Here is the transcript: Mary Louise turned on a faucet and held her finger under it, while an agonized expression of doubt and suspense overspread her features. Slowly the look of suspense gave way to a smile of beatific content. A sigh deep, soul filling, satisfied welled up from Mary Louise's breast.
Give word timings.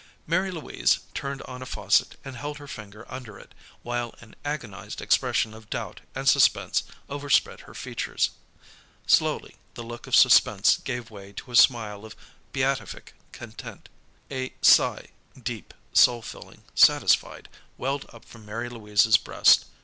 Mary 0.25 0.49
Louise 0.49 1.01
turned 1.13 1.43
on 1.43 1.61
a 1.61 1.65
faucet 1.67 2.17
and 2.25 2.35
held 2.35 2.57
her 2.57 2.67
finger 2.67 3.05
under 3.07 3.37
it, 3.37 3.53
while 3.83 4.15
an 4.19 4.35
agonized 4.43 4.99
expression 4.99 5.53
of 5.53 5.69
doubt 5.69 6.01
and 6.15 6.27
suspense 6.27 6.81
overspread 7.07 7.59
her 7.59 7.75
features. 7.75 8.31
Slowly 9.05 9.57
the 9.75 9.83
look 9.83 10.07
of 10.07 10.15
suspense 10.15 10.77
gave 10.77 11.11
way 11.11 11.33
to 11.33 11.51
a 11.51 11.55
smile 11.55 12.03
of 12.03 12.15
beatific 12.51 13.13
content. 13.31 13.89
A 14.31 14.55
sigh 14.63 15.09
deep, 15.39 15.71
soul 15.93 16.23
filling, 16.23 16.63
satisfied 16.73 17.47
welled 17.77 18.07
up 18.11 18.25
from 18.25 18.43
Mary 18.43 18.69
Louise's 18.69 19.17
breast. 19.17 19.65